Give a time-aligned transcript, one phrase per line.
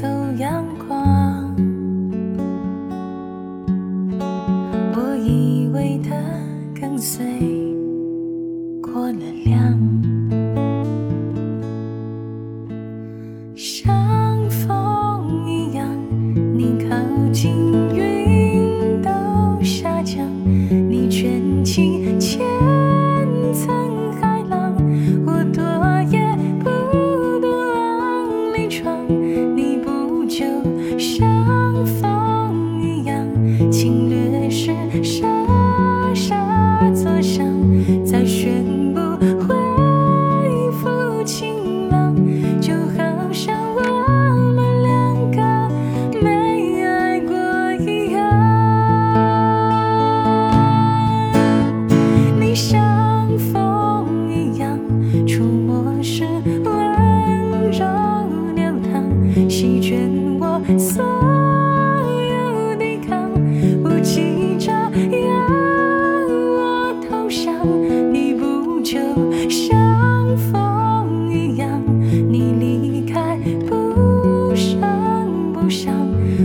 [0.00, 1.52] 走阳光
[4.94, 6.10] 我以为的
[6.72, 7.26] 跟随
[8.80, 9.76] 过了量
[13.56, 15.90] 像风一样
[16.56, 16.96] 你靠
[17.32, 17.52] 近
[17.92, 19.10] 云都
[19.64, 20.24] 下降。
[30.98, 33.24] 像风一样
[33.70, 35.28] 侵略时沙
[36.12, 37.46] 沙作响
[38.04, 39.00] 再宣布
[39.46, 39.54] 恢
[40.72, 42.12] 复晴朗
[42.60, 43.80] 就好像我
[44.56, 45.70] 们两个
[46.20, 47.36] 没爱过
[47.74, 48.18] 一样
[52.40, 54.76] 你像风一样
[55.28, 56.24] 触摸时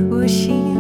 [0.10, 0.73] 我心